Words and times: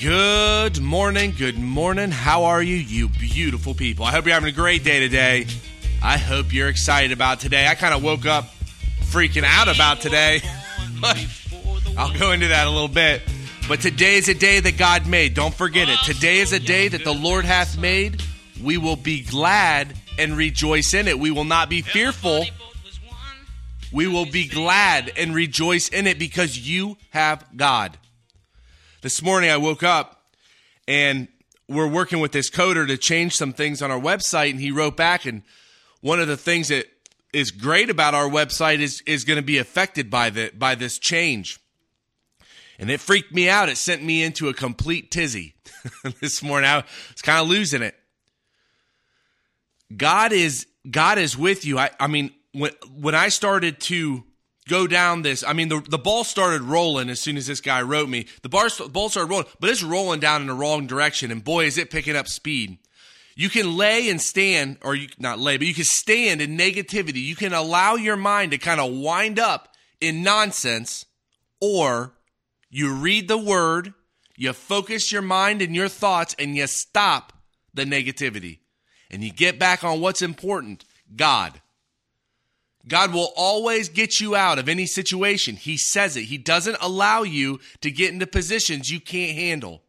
Good 0.00 0.80
morning, 0.80 1.34
good 1.36 1.58
morning. 1.58 2.12
How 2.12 2.44
are 2.44 2.62
you, 2.62 2.76
you 2.76 3.08
beautiful 3.08 3.74
people? 3.74 4.04
I 4.04 4.12
hope 4.12 4.26
you're 4.26 4.34
having 4.34 4.48
a 4.48 4.52
great 4.52 4.84
day 4.84 5.00
today. 5.00 5.46
I 6.00 6.18
hope 6.18 6.52
you're 6.52 6.68
excited 6.68 7.10
about 7.10 7.40
today. 7.40 7.66
I 7.66 7.74
kind 7.74 7.92
of 7.92 8.02
woke 8.02 8.24
up 8.24 8.44
freaking 9.10 9.42
out 9.44 9.66
about 9.66 10.00
today, 10.00 10.40
I'll 11.96 12.16
go 12.16 12.32
into 12.32 12.48
that 12.48 12.66
a 12.66 12.70
little 12.70 12.86
bit. 12.86 13.22
But 13.66 13.80
today 13.80 14.16
is 14.16 14.28
a 14.28 14.34
day 14.34 14.60
that 14.60 14.78
God 14.78 15.08
made. 15.08 15.34
Don't 15.34 15.54
forget 15.54 15.88
it. 15.88 15.98
Today 16.04 16.38
is 16.38 16.52
a 16.52 16.60
day 16.60 16.88
that 16.88 17.02
the 17.02 17.12
Lord 17.12 17.44
hath 17.44 17.76
made. 17.76 18.22
We 18.62 18.78
will 18.78 18.96
be 18.96 19.22
glad 19.22 19.94
and 20.18 20.36
rejoice 20.36 20.94
in 20.94 21.08
it. 21.08 21.18
We 21.18 21.30
will 21.30 21.44
not 21.44 21.68
be 21.68 21.82
fearful. 21.82 22.44
We 23.92 24.06
will 24.06 24.26
be 24.26 24.46
glad 24.46 25.12
and 25.16 25.34
rejoice 25.34 25.88
in 25.88 26.06
it 26.06 26.18
because 26.18 26.56
you 26.56 26.96
have 27.10 27.44
God. 27.56 27.98
This 29.08 29.22
morning 29.22 29.48
I 29.48 29.56
woke 29.56 29.82
up 29.82 30.34
and 30.86 31.28
we're 31.66 31.88
working 31.88 32.20
with 32.20 32.32
this 32.32 32.50
coder 32.50 32.86
to 32.86 32.98
change 32.98 33.32
some 33.32 33.54
things 33.54 33.80
on 33.80 33.90
our 33.90 33.98
website 33.98 34.50
and 34.50 34.60
he 34.60 34.70
wrote 34.70 34.98
back 34.98 35.24
and 35.24 35.44
one 36.02 36.20
of 36.20 36.28
the 36.28 36.36
things 36.36 36.68
that 36.68 36.84
is 37.32 37.50
great 37.50 37.88
about 37.88 38.12
our 38.12 38.28
website 38.28 38.80
is 38.80 39.00
is 39.06 39.24
going 39.24 39.38
to 39.38 39.42
be 39.42 39.56
affected 39.56 40.10
by 40.10 40.28
the 40.28 40.52
by 40.54 40.74
this 40.74 40.98
change. 40.98 41.58
And 42.78 42.90
it 42.90 43.00
freaked 43.00 43.32
me 43.32 43.48
out. 43.48 43.70
It 43.70 43.78
sent 43.78 44.04
me 44.04 44.22
into 44.22 44.50
a 44.50 44.52
complete 44.52 45.10
tizzy 45.10 45.54
this 46.20 46.42
morning. 46.42 46.68
I 46.68 46.76
was 46.76 47.22
kind 47.22 47.40
of 47.40 47.48
losing 47.48 47.80
it. 47.80 47.94
God 49.96 50.32
is 50.32 50.66
God 50.90 51.16
is 51.16 51.34
with 51.34 51.64
you. 51.64 51.78
I 51.78 51.92
I 51.98 52.08
mean 52.08 52.30
when 52.52 52.72
when 52.94 53.14
I 53.14 53.30
started 53.30 53.80
to 53.80 54.24
go 54.68 54.86
down 54.86 55.22
this. 55.22 55.42
I 55.42 55.52
mean, 55.52 55.68
the, 55.68 55.80
the 55.80 55.98
ball 55.98 56.22
started 56.22 56.62
rolling 56.62 57.10
as 57.10 57.20
soon 57.20 57.36
as 57.36 57.46
this 57.46 57.60
guy 57.60 57.82
wrote 57.82 58.08
me. 58.08 58.26
The 58.42 58.48
bar, 58.48 58.68
ball 58.90 59.08
started 59.08 59.30
rolling, 59.30 59.46
but 59.58 59.70
it's 59.70 59.82
rolling 59.82 60.20
down 60.20 60.42
in 60.42 60.46
the 60.46 60.54
wrong 60.54 60.86
direction. 60.86 61.30
And 61.32 61.42
boy, 61.42 61.64
is 61.64 61.78
it 61.78 61.90
picking 61.90 62.14
up 62.14 62.28
speed. 62.28 62.78
You 63.34 63.48
can 63.48 63.76
lay 63.76 64.10
and 64.10 64.20
stand, 64.20 64.78
or 64.82 64.94
you 64.94 65.08
not 65.18 65.38
lay, 65.38 65.56
but 65.56 65.66
you 65.66 65.74
can 65.74 65.84
stand 65.84 66.40
in 66.40 66.58
negativity. 66.58 67.22
You 67.22 67.36
can 67.36 67.52
allow 67.52 67.94
your 67.94 68.16
mind 68.16 68.50
to 68.50 68.58
kind 68.58 68.80
of 68.80 68.92
wind 68.92 69.38
up 69.38 69.74
in 70.00 70.22
nonsense, 70.22 71.06
or 71.60 72.14
you 72.70 72.92
read 72.92 73.28
the 73.28 73.38
word, 73.38 73.94
you 74.36 74.52
focus 74.52 75.12
your 75.12 75.22
mind 75.22 75.62
and 75.62 75.74
your 75.74 75.88
thoughts, 75.88 76.34
and 76.38 76.56
you 76.56 76.66
stop 76.66 77.32
the 77.72 77.84
negativity. 77.84 78.58
And 79.10 79.24
you 79.24 79.32
get 79.32 79.58
back 79.58 79.84
on 79.84 80.00
what's 80.00 80.20
important 80.20 80.84
God. 81.14 81.60
God 82.86 83.12
will 83.12 83.32
always 83.36 83.88
get 83.88 84.20
you 84.20 84.36
out 84.36 84.58
of 84.58 84.68
any 84.68 84.86
situation. 84.86 85.56
He 85.56 85.76
says 85.76 86.16
it. 86.16 86.24
He 86.24 86.38
doesn't 86.38 86.78
allow 86.80 87.22
you 87.22 87.60
to 87.80 87.90
get 87.90 88.12
into 88.12 88.26
positions 88.26 88.90
you 88.90 89.00
can't 89.00 89.36
handle. 89.36 89.82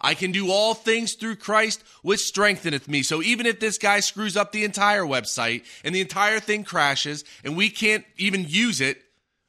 I 0.00 0.14
can 0.14 0.30
do 0.30 0.50
all 0.50 0.74
things 0.74 1.14
through 1.14 1.36
Christ, 1.36 1.82
which 2.02 2.20
strengtheneth 2.20 2.86
me. 2.86 3.02
So 3.02 3.20
even 3.20 3.46
if 3.46 3.58
this 3.58 3.78
guy 3.78 4.00
screws 4.00 4.36
up 4.36 4.52
the 4.52 4.64
entire 4.64 5.02
website 5.02 5.64
and 5.82 5.94
the 5.94 6.00
entire 6.00 6.38
thing 6.38 6.62
crashes 6.62 7.24
and 7.42 7.56
we 7.56 7.68
can't 7.68 8.04
even 8.16 8.44
use 8.46 8.80
it, 8.80 9.02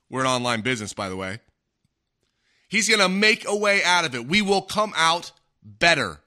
we're 0.09 0.21
an 0.21 0.27
online 0.27 0.61
business, 0.61 0.93
by 0.93 1.09
the 1.09 1.15
way. 1.15 1.39
He's 2.67 2.87
going 2.87 2.99
to 2.99 3.09
make 3.09 3.47
a 3.47 3.55
way 3.55 3.83
out 3.83 4.05
of 4.05 4.15
it. 4.15 4.27
We 4.27 4.41
will 4.41 4.61
come 4.61 4.93
out 4.95 5.31
better. 5.63 6.21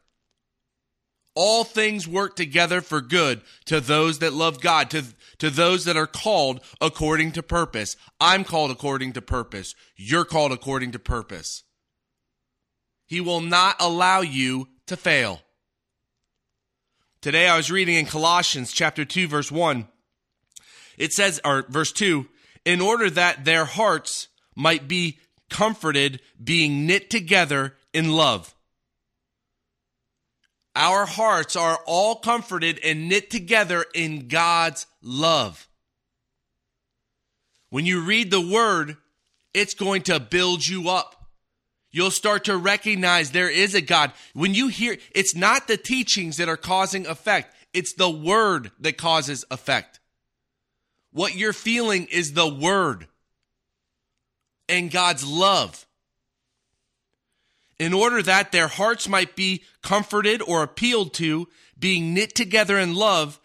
All 1.34 1.64
things 1.64 2.06
work 2.06 2.36
together 2.36 2.80
for 2.80 3.00
good 3.00 3.40
to 3.64 3.80
those 3.80 4.18
that 4.18 4.32
love 4.32 4.60
God, 4.60 4.90
to, 4.90 5.02
to 5.42 5.50
those 5.50 5.86
that 5.86 5.96
are 5.96 6.06
called 6.06 6.60
according 6.80 7.32
to 7.32 7.42
purpose. 7.42 7.96
I'm 8.20 8.44
called 8.44 8.70
according 8.70 9.14
to 9.14 9.20
purpose. 9.20 9.74
You're 9.96 10.24
called 10.24 10.52
according 10.52 10.92
to 10.92 11.00
purpose. 11.00 11.64
He 13.06 13.20
will 13.20 13.40
not 13.40 13.74
allow 13.80 14.20
you 14.20 14.68
to 14.86 14.96
fail. 14.96 15.40
Today 17.20 17.48
I 17.48 17.56
was 17.56 17.72
reading 17.72 17.96
in 17.96 18.06
Colossians 18.06 18.72
chapter 18.72 19.04
2 19.04 19.26
verse 19.26 19.50
1. 19.50 19.88
It 20.96 21.12
says 21.12 21.40
or 21.44 21.64
verse 21.68 21.90
2, 21.90 22.24
in 22.64 22.80
order 22.80 23.10
that 23.10 23.44
their 23.44 23.64
hearts 23.64 24.28
might 24.54 24.86
be 24.86 25.18
comforted 25.50 26.20
being 26.40 26.86
knit 26.86 27.10
together 27.10 27.74
in 27.92 28.12
love 28.12 28.54
our 30.74 31.06
hearts 31.06 31.56
are 31.56 31.78
all 31.86 32.16
comforted 32.16 32.80
and 32.82 33.08
knit 33.08 33.30
together 33.30 33.84
in 33.94 34.28
God's 34.28 34.86
love. 35.02 35.68
When 37.70 37.86
you 37.86 38.02
read 38.02 38.30
the 38.30 38.40
word, 38.40 38.96
it's 39.54 39.74
going 39.74 40.02
to 40.02 40.20
build 40.20 40.66
you 40.66 40.88
up. 40.88 41.30
You'll 41.90 42.10
start 42.10 42.44
to 42.44 42.56
recognize 42.56 43.30
there 43.30 43.50
is 43.50 43.74
a 43.74 43.82
God. 43.82 44.12
When 44.32 44.54
you 44.54 44.68
hear, 44.68 44.96
it's 45.14 45.34
not 45.34 45.68
the 45.68 45.76
teachings 45.76 46.38
that 46.38 46.48
are 46.48 46.56
causing 46.56 47.06
effect, 47.06 47.54
it's 47.74 47.94
the 47.94 48.10
word 48.10 48.70
that 48.80 48.96
causes 48.96 49.44
effect. 49.50 50.00
What 51.12 51.34
you're 51.34 51.52
feeling 51.52 52.06
is 52.10 52.32
the 52.32 52.48
word 52.48 53.06
and 54.68 54.90
God's 54.90 55.26
love 55.26 55.86
in 57.78 57.92
order 57.92 58.22
that 58.22 58.52
their 58.52 58.68
hearts 58.68 59.08
might 59.08 59.36
be 59.36 59.64
comforted 59.82 60.42
or 60.42 60.62
appealed 60.62 61.14
to, 61.14 61.48
being 61.78 62.14
knit 62.14 62.34
together 62.34 62.78
in 62.78 62.94
love 62.94 63.40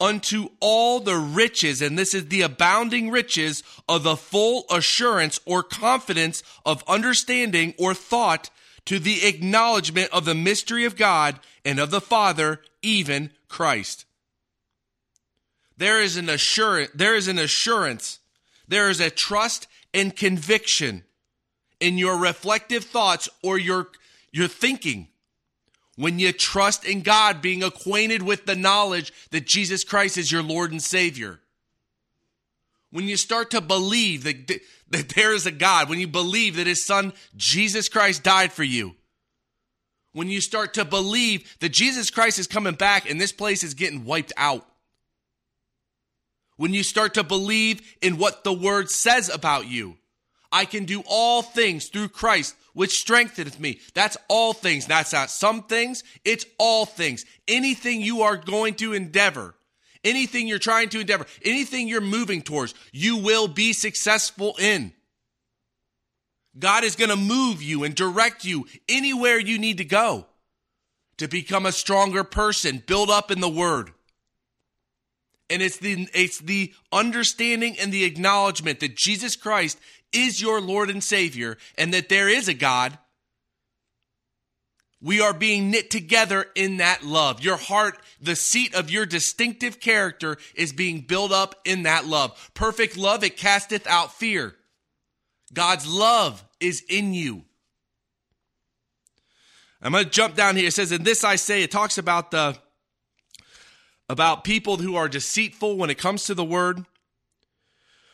unto 0.00 0.50
all 0.60 1.00
the 1.00 1.16
riches, 1.16 1.82
and 1.82 1.98
this 1.98 2.14
is 2.14 2.28
the 2.28 2.42
abounding 2.42 3.10
riches 3.10 3.62
of 3.88 4.02
the 4.02 4.16
full 4.16 4.64
assurance 4.70 5.40
or 5.44 5.62
confidence 5.62 6.42
of 6.64 6.84
understanding 6.86 7.74
or 7.78 7.94
thought 7.94 8.50
to 8.84 8.98
the 8.98 9.26
acknowledgement 9.26 10.10
of 10.12 10.24
the 10.24 10.34
mystery 10.34 10.84
of 10.84 10.96
God 10.96 11.40
and 11.64 11.78
of 11.78 11.90
the 11.90 12.00
Father, 12.00 12.60
even 12.82 13.30
Christ. 13.48 14.04
There 15.76 16.00
is 16.00 16.16
an 16.16 16.28
assurance, 16.28 16.90
there 16.94 17.14
is 17.14 17.28
an 17.28 17.38
assurance, 17.38 18.20
there 18.66 18.90
is 18.90 19.00
a 19.00 19.10
trust 19.10 19.66
and 19.92 20.14
conviction 20.14 21.04
in 21.80 21.98
your 21.98 22.18
reflective 22.18 22.84
thoughts 22.84 23.28
or 23.42 23.58
your 23.58 23.88
your 24.32 24.48
thinking. 24.48 25.08
When 25.96 26.20
you 26.20 26.32
trust 26.32 26.84
in 26.84 27.02
God 27.02 27.42
being 27.42 27.64
acquainted 27.64 28.22
with 28.22 28.46
the 28.46 28.54
knowledge 28.54 29.12
that 29.30 29.46
Jesus 29.46 29.82
Christ 29.82 30.16
is 30.16 30.30
your 30.30 30.44
Lord 30.44 30.70
and 30.70 30.80
Savior. 30.80 31.40
When 32.90 33.08
you 33.08 33.16
start 33.16 33.50
to 33.50 33.60
believe 33.60 34.22
that, 34.22 34.60
that 34.90 35.08
there 35.10 35.34
is 35.34 35.44
a 35.44 35.50
God 35.50 35.88
when 35.88 35.98
you 35.98 36.06
believe 36.06 36.56
that 36.56 36.68
his 36.68 36.86
son 36.86 37.12
Jesus 37.36 37.88
Christ 37.88 38.22
died 38.22 38.52
for 38.52 38.62
you. 38.62 38.94
When 40.12 40.28
you 40.28 40.40
start 40.40 40.74
to 40.74 40.84
believe 40.84 41.56
that 41.58 41.72
Jesus 41.72 42.10
Christ 42.10 42.38
is 42.38 42.46
coming 42.46 42.74
back 42.74 43.10
and 43.10 43.20
this 43.20 43.32
place 43.32 43.62
is 43.62 43.74
getting 43.74 44.04
wiped 44.04 44.32
out. 44.36 44.66
When 46.56 46.74
you 46.74 46.82
start 46.82 47.14
to 47.14 47.24
believe 47.24 47.82
in 48.00 48.18
what 48.18 48.42
the 48.42 48.52
word 48.52 48.90
says 48.90 49.28
about 49.28 49.66
you 49.66 49.96
I 50.50 50.64
can 50.64 50.84
do 50.84 51.02
all 51.06 51.42
things 51.42 51.88
through 51.88 52.08
Christ, 52.08 52.54
which 52.72 52.98
strengtheneth 52.98 53.60
me. 53.60 53.80
That's 53.94 54.16
all 54.28 54.52
things. 54.52 54.86
That's 54.86 55.12
not 55.12 55.30
some 55.30 55.64
things. 55.64 56.04
It's 56.24 56.46
all 56.58 56.86
things. 56.86 57.24
Anything 57.46 58.00
you 58.00 58.22
are 58.22 58.36
going 58.36 58.74
to 58.76 58.94
endeavor, 58.94 59.54
anything 60.04 60.48
you're 60.48 60.58
trying 60.58 60.88
to 60.90 61.00
endeavor, 61.00 61.26
anything 61.44 61.88
you're 61.88 62.00
moving 62.00 62.42
towards, 62.42 62.74
you 62.92 63.18
will 63.18 63.48
be 63.48 63.72
successful 63.72 64.54
in. 64.58 64.92
God 66.58 66.82
is 66.82 66.96
going 66.96 67.10
to 67.10 67.16
move 67.16 67.62
you 67.62 67.84
and 67.84 67.94
direct 67.94 68.44
you 68.44 68.66
anywhere 68.88 69.38
you 69.38 69.58
need 69.58 69.78
to 69.78 69.84
go 69.84 70.26
to 71.18 71.28
become 71.28 71.66
a 71.66 71.72
stronger 71.72 72.24
person, 72.24 72.82
build 72.86 73.10
up 73.10 73.30
in 73.30 73.40
the 73.40 73.48
word. 73.48 73.92
And 75.50 75.62
it's 75.62 75.78
the 75.78 76.08
it's 76.12 76.38
the 76.38 76.74
understanding 76.92 77.76
and 77.78 77.92
the 77.92 78.04
acknowledgement 78.04 78.80
that 78.80 78.96
Jesus 78.96 79.36
Christ 79.36 79.78
is 80.12 80.40
your 80.40 80.60
Lord 80.60 80.90
and 80.90 81.02
Savior 81.02 81.56
and 81.76 81.92
that 81.94 82.08
there 82.08 82.28
is 82.28 82.48
a 82.48 82.54
God, 82.54 82.98
we 85.00 85.20
are 85.20 85.32
being 85.32 85.70
knit 85.70 85.90
together 85.90 86.46
in 86.54 86.78
that 86.78 87.04
love. 87.04 87.40
Your 87.40 87.56
heart, 87.56 87.98
the 88.20 88.36
seat 88.36 88.74
of 88.74 88.90
your 88.90 89.06
distinctive 89.06 89.80
character, 89.80 90.36
is 90.54 90.72
being 90.72 91.02
built 91.02 91.30
up 91.30 91.54
in 91.64 91.84
that 91.84 92.06
love. 92.06 92.50
Perfect 92.54 92.96
love, 92.96 93.22
it 93.22 93.36
casteth 93.36 93.86
out 93.86 94.12
fear. 94.12 94.56
God's 95.54 95.86
love 95.86 96.44
is 96.60 96.82
in 96.88 97.14
you. 97.14 97.44
I'm 99.80 99.92
going 99.92 100.04
to 100.04 100.10
jump 100.10 100.34
down 100.34 100.56
here. 100.56 100.68
It 100.68 100.74
says, 100.74 100.90
"In 100.90 101.04
this 101.04 101.22
I 101.22 101.36
say," 101.36 101.62
it 101.62 101.70
talks 101.70 101.98
about 101.98 102.32
the 102.32 102.58
about 104.08 104.44
people 104.44 104.78
who 104.78 104.96
are 104.96 105.08
deceitful 105.08 105.76
when 105.76 105.90
it 105.90 105.98
comes 105.98 106.24
to 106.24 106.34
the 106.34 106.44
word. 106.44 106.84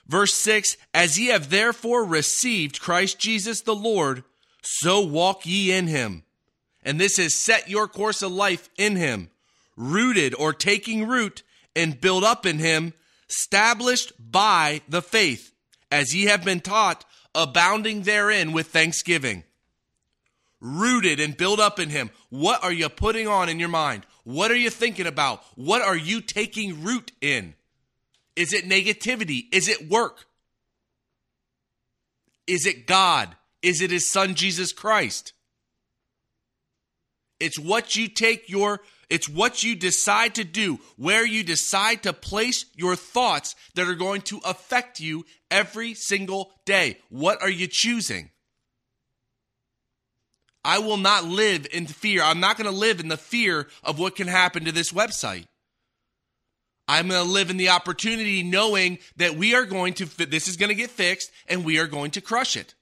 Verse 0.07 0.35
6 0.35 0.77
As 0.93 1.19
ye 1.19 1.27
have 1.27 1.51
therefore 1.51 2.05
received 2.05 2.81
Christ 2.81 3.19
Jesus 3.19 3.61
the 3.61 3.75
Lord, 3.75 4.25
so 4.63 5.01
walk 5.01 5.47
ye 5.47 5.73
in 5.73 5.87
him. 5.87 6.25
And 6.83 7.01
this 7.01 7.19
is 7.19 7.41
set 7.41 7.71
your 7.71 7.89
course 7.89 8.23
of 8.23 8.33
life 8.33 8.69
in 8.77 8.97
him, 8.97 9.31
rooted 9.77 10.35
or 10.35 10.53
taking 10.53 11.07
root 11.07 11.43
and 11.75 12.01
built 12.01 12.25
up 12.25 12.45
in 12.45 12.59
him, 12.59 12.93
established 13.31 14.13
by 14.19 14.83
the 14.89 15.03
faith, 15.03 15.53
as 15.91 16.15
ye 16.15 16.25
have 16.25 16.45
been 16.45 16.61
taught, 16.61 17.05
abounding 17.35 18.03
therein 18.03 18.53
with 18.53 18.69
thanksgiving. 18.69 19.45
rooted 20.65 21.21
and 21.21 21.37
built 21.37 21.61
up 21.61 21.79
in 21.79 21.91
Him. 21.91 22.11
What 22.31 22.65
are 22.65 22.73
you 22.73 22.89
putting 22.89 23.29
on 23.29 23.51
in 23.51 23.61
your 23.61 23.69
mind? 23.69 24.07
What 24.25 24.51
are 24.51 24.57
you 24.57 24.71
thinking 24.71 25.07
about? 25.07 25.45
What 25.55 25.83
are 25.83 25.97
you 25.97 26.21
taking 26.21 26.83
root 26.83 27.13
in? 27.21 27.55
Is 28.37 28.53
it 28.53 28.69
negativity? 28.69 29.45
Is 29.53 29.69
it 29.69 29.89
work? 29.89 30.27
Is 32.47 32.67
it 32.67 32.87
God? 32.87 33.37
Is 33.63 33.81
it 33.81 33.91
His 33.91 34.11
Son, 34.11 34.35
Jesus 34.35 34.73
Christ? 34.73 35.33
It's 37.39 37.59
what 37.59 37.97
you 37.97 38.09
take 38.09 38.49
your 38.49 38.81
it's 39.11 39.29
what 39.29 39.63
you 39.63 39.77
decide 39.77 40.35
to 40.37 40.45
do, 40.45 40.79
where 40.97 41.27
you 41.27 41.45
decide 41.45 42.03
to 42.05 42.13
place 42.13 42.65
your 42.75 42.97
thoughts 42.97 43.55
that 43.75 43.87
are 43.87 43.95
going 43.95 44.23
to 44.23 44.41
affect 44.45 44.99
you 44.99 45.27
every 45.51 45.95
single 45.95 46.53
day. 46.65 46.99
What 47.11 47.43
are 47.43 47.51
you 47.51 47.69
choosing? 47.71 48.31
I 50.65 50.79
will 50.79 50.97
not 50.97 51.25
live 51.25 51.67
in 51.73 51.87
fear. 51.87 52.23
I'm 52.23 52.41
not 52.41 52.57
going 52.57 52.71
to 52.71 52.77
live 52.77 53.01
in 53.01 53.09
the 53.09 53.17
fear 53.17 53.69
of 53.83 53.99
what 53.99 54.17
can 54.17 54.29
happen 54.29 54.65
to 54.65 54.73
this 54.73 54.93
website. 54.93 55.47
I'm 56.89 57.09
going 57.09 57.25
to 57.25 57.33
live 57.33 57.51
in 57.51 57.57
the 57.57 57.71
opportunity 57.71 58.43
knowing 58.43 58.99
that 59.17 59.37
we 59.37 59.55
are 59.55 59.65
going 59.65 59.95
to, 59.95 60.05
this 60.27 60.49
is 60.49 60.57
going 60.57 60.69
to 60.69 60.75
get 60.75 60.91
fixed 60.91 61.31
and 61.49 61.65
we 61.65 61.79
are 61.79 61.87
going 61.87 62.11
to 62.13 62.21
crush 62.21 62.57
it. 62.57 62.75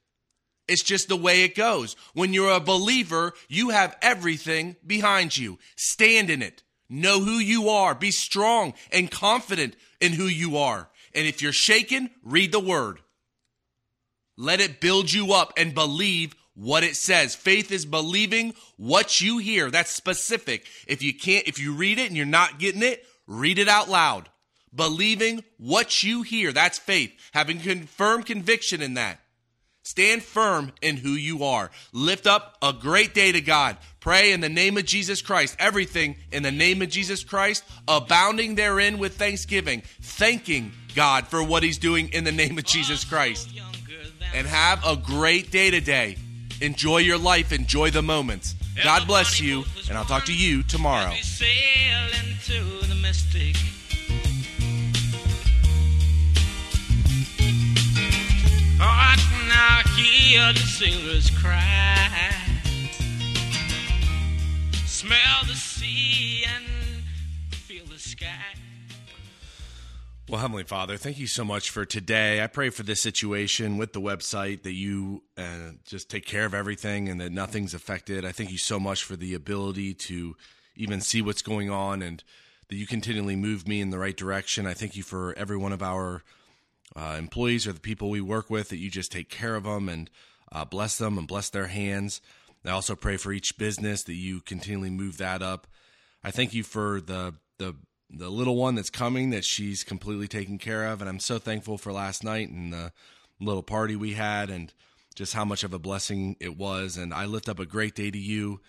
It's 0.68 0.82
just 0.82 1.08
the 1.08 1.16
way 1.16 1.42
it 1.42 1.54
goes. 1.54 1.96
When 2.14 2.32
you're 2.32 2.52
a 2.52 2.60
believer, 2.60 3.32
you 3.48 3.70
have 3.70 3.96
everything 4.00 4.76
behind 4.86 5.36
you. 5.36 5.58
Stand 5.76 6.30
in 6.30 6.42
it. 6.42 6.62
Know 6.88 7.20
who 7.20 7.38
you 7.38 7.68
are. 7.68 7.94
Be 7.94 8.10
strong 8.10 8.74
and 8.90 9.10
confident 9.10 9.76
in 10.00 10.12
who 10.12 10.26
you 10.26 10.56
are. 10.56 10.88
And 11.14 11.26
if 11.26 11.42
you're 11.42 11.52
shaken, 11.52 12.10
read 12.22 12.52
the 12.52 12.60
word. 12.60 13.00
Let 14.36 14.60
it 14.60 14.80
build 14.80 15.12
you 15.12 15.32
up 15.32 15.52
and 15.56 15.74
believe 15.74 16.34
what 16.54 16.84
it 16.84 16.96
says. 16.96 17.34
Faith 17.34 17.70
is 17.72 17.86
believing 17.86 18.54
what 18.76 19.20
you 19.20 19.38
hear. 19.38 19.70
That's 19.70 19.90
specific. 19.90 20.66
If 20.86 21.02
you 21.02 21.14
can't, 21.14 21.46
if 21.46 21.58
you 21.58 21.72
read 21.72 21.98
it 21.98 22.08
and 22.08 22.16
you're 22.16 22.26
not 22.26 22.58
getting 22.58 22.82
it, 22.82 23.04
read 23.26 23.58
it 23.58 23.68
out 23.68 23.88
loud. 23.88 24.28
Believing 24.74 25.44
what 25.58 26.02
you 26.02 26.22
hear. 26.22 26.52
That's 26.52 26.78
faith. 26.78 27.12
Having 27.32 27.60
confirmed 27.60 28.26
conviction 28.26 28.80
in 28.80 28.94
that. 28.94 29.20
Stand 29.84 30.22
firm 30.22 30.72
in 30.80 30.96
who 30.96 31.10
you 31.10 31.42
are. 31.42 31.70
Lift 31.92 32.26
up 32.26 32.56
a 32.62 32.72
great 32.72 33.14
day 33.14 33.32
to 33.32 33.40
God. 33.40 33.76
Pray 33.98 34.32
in 34.32 34.40
the 34.40 34.48
name 34.48 34.78
of 34.78 34.84
Jesus 34.84 35.20
Christ. 35.20 35.56
Everything 35.58 36.16
in 36.30 36.44
the 36.44 36.52
name 36.52 36.82
of 36.82 36.88
Jesus 36.88 37.24
Christ, 37.24 37.64
abounding 37.88 38.54
therein 38.54 38.98
with 38.98 39.16
thanksgiving, 39.16 39.82
thanking 40.00 40.72
God 40.94 41.26
for 41.26 41.42
what 41.42 41.64
He's 41.64 41.78
doing 41.78 42.10
in 42.10 42.22
the 42.22 42.32
name 42.32 42.58
of 42.58 42.64
Jesus 42.64 43.04
Christ. 43.04 43.48
And 44.34 44.46
have 44.46 44.86
a 44.86 44.96
great 44.96 45.50
day 45.50 45.70
today. 45.70 46.16
Enjoy 46.62 46.98
your 46.98 47.18
life, 47.18 47.50
enjoy 47.50 47.90
the 47.90 48.02
moments. 48.02 48.54
God 48.84 49.04
bless 49.08 49.40
you, 49.40 49.64
and 49.88 49.98
I'll 49.98 50.04
talk 50.04 50.24
to 50.26 50.32
you 50.32 50.62
tomorrow. 50.62 51.12
I 58.80 59.82
hear 59.96 60.52
the 60.52 60.60
sailors 60.60 61.30
cry. 61.30 62.51
Well, 70.32 70.40
Heavenly 70.40 70.64
Father, 70.64 70.96
thank 70.96 71.18
you 71.18 71.26
so 71.26 71.44
much 71.44 71.68
for 71.68 71.84
today. 71.84 72.42
I 72.42 72.46
pray 72.46 72.70
for 72.70 72.84
this 72.84 73.02
situation 73.02 73.76
with 73.76 73.92
the 73.92 74.00
website 74.00 74.62
that 74.62 74.72
you 74.72 75.24
uh, 75.36 75.72
just 75.84 76.08
take 76.08 76.24
care 76.24 76.46
of 76.46 76.54
everything 76.54 77.10
and 77.10 77.20
that 77.20 77.32
nothing's 77.32 77.74
affected. 77.74 78.24
I 78.24 78.32
thank 78.32 78.50
you 78.50 78.56
so 78.56 78.80
much 78.80 79.04
for 79.04 79.14
the 79.14 79.34
ability 79.34 79.92
to 79.92 80.34
even 80.74 81.02
see 81.02 81.20
what's 81.20 81.42
going 81.42 81.68
on 81.68 82.00
and 82.00 82.24
that 82.68 82.76
you 82.76 82.86
continually 82.86 83.36
move 83.36 83.68
me 83.68 83.82
in 83.82 83.90
the 83.90 83.98
right 83.98 84.16
direction. 84.16 84.66
I 84.66 84.72
thank 84.72 84.96
you 84.96 85.02
for 85.02 85.34
every 85.36 85.58
one 85.58 85.70
of 85.70 85.82
our 85.82 86.22
uh, 86.96 87.16
employees 87.18 87.66
or 87.66 87.74
the 87.74 87.80
people 87.80 88.08
we 88.08 88.22
work 88.22 88.48
with 88.48 88.70
that 88.70 88.78
you 88.78 88.88
just 88.88 89.12
take 89.12 89.28
care 89.28 89.54
of 89.54 89.64
them 89.64 89.86
and 89.86 90.08
uh, 90.50 90.64
bless 90.64 90.96
them 90.96 91.18
and 91.18 91.28
bless 91.28 91.50
their 91.50 91.66
hands. 91.66 92.22
I 92.64 92.70
also 92.70 92.96
pray 92.96 93.18
for 93.18 93.34
each 93.34 93.58
business 93.58 94.02
that 94.04 94.14
you 94.14 94.40
continually 94.40 94.88
move 94.88 95.18
that 95.18 95.42
up. 95.42 95.66
I 96.24 96.30
thank 96.30 96.54
you 96.54 96.62
for 96.62 97.02
the 97.02 97.34
the 97.58 97.74
the 98.12 98.28
little 98.28 98.56
one 98.56 98.74
that's 98.74 98.90
coming 98.90 99.30
that 99.30 99.44
she's 99.44 99.84
completely 99.84 100.28
taken 100.28 100.58
care 100.58 100.86
of, 100.86 101.00
and 101.00 101.08
I'm 101.08 101.20
so 101.20 101.38
thankful 101.38 101.78
for 101.78 101.92
last 101.92 102.22
night 102.22 102.50
and 102.50 102.72
the 102.72 102.92
little 103.40 103.62
party 103.62 103.96
we 103.96 104.12
had 104.12 104.50
and 104.50 104.72
just 105.14 105.34
how 105.34 105.44
much 105.44 105.64
of 105.64 105.72
a 105.72 105.78
blessing 105.78 106.36
it 106.40 106.56
was. 106.56 106.96
And 106.96 107.12
I 107.12 107.26
lift 107.26 107.48
up 107.48 107.58
a 107.58 107.66
great 107.66 107.94
day 107.94 108.10
to 108.10 108.18
you 108.18 108.60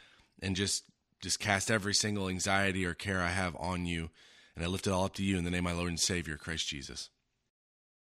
and 0.42 0.56
just 0.56 0.84
just 1.22 1.40
cast 1.40 1.72
every 1.72 1.94
single 1.94 2.28
anxiety 2.28 2.86
or 2.86 2.94
care 2.94 3.22
I 3.22 3.30
have 3.30 3.56
on 3.57 3.86
you. 3.86 4.10
And 4.56 4.63
I 4.63 4.68
lift 4.68 4.88
it 4.88 4.92
all 4.92 5.06
up 5.06 5.13
to 5.16 5.24
you 5.24 5.38
in 5.38 5.45
the 5.45 5.50
name 5.50 5.66
of 5.66 5.74
my 5.74 5.78
Lord 5.78 5.90
and 5.90 6.00
Savior, 6.00 6.36
Christ 6.36 6.68
Jesus. 6.68 7.10